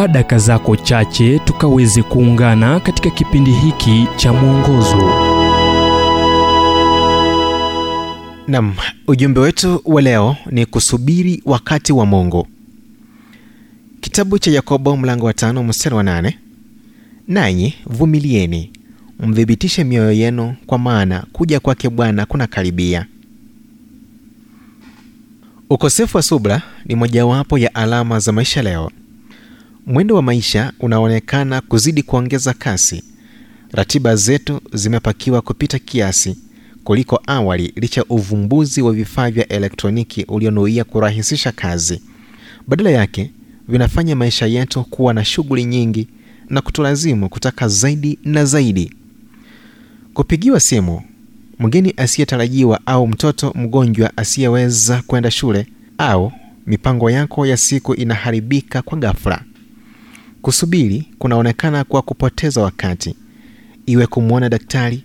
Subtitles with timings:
[0.00, 5.12] chukua daka zako chache tukaweze kuungana katika kipindi hiki cha mwongozo.
[8.48, 8.74] Nam
[9.06, 12.46] ujumbe wetu wa leo ni kusubiri wakati wa mungu
[14.00, 16.38] kitabu cha yakobo mlango wa tano mstari wa nane.
[17.28, 18.72] Nanyi vumilieni
[19.20, 23.06] mthibitishe mioyo yenu kwa maana kuja kwake bwana kuna karibia
[25.70, 28.90] ukosefu wa subra ni mojawapo ya alama za maisha leo
[29.90, 33.02] mwendo wa maisha unaonekana kuzidi kuongeza kasi.
[33.72, 36.36] Ratiba zetu zimepakiwa kupita kiasi
[36.84, 42.02] kuliko awali licha uvumbuzi wa vifaa vya elektroniki ulionuia kurahisisha kazi.
[42.68, 43.30] Badala yake
[43.68, 46.08] vinafanya maisha yetu kuwa na shughuli nyingi
[46.48, 48.94] na kutulazimu kutaka zaidi na zaidi.
[50.14, 51.02] Kupigiwa simu
[51.58, 55.66] mgeni asiyetarajiwa au mtoto mgonjwa asiyeweza kwenda shule
[55.98, 56.32] au
[56.66, 59.42] mipango yako ya siku inaharibika kwa ghafla
[60.42, 63.14] kusubiri kunaonekana kwa kupoteza wakati.
[63.86, 65.02] Iwe kumwona daktari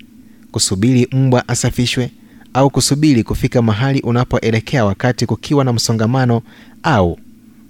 [0.52, 2.12] kusubiri mbwa asafishwe
[2.54, 6.42] au kusubiri kufika mahali unapoelekea wakati kukiwa na msongamano
[6.84, 7.20] au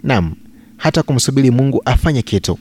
[0.03, 0.35] nam
[0.77, 2.59] hata kumsubiri mungu afanye kitu.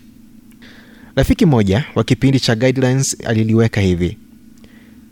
[1.17, 4.19] Rafiki moja wa kipindi cha guidelines aliliweka hivi.